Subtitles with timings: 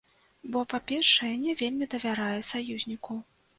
[0.55, 3.23] Бо, па-першае, не вельмі давярае саюзніку.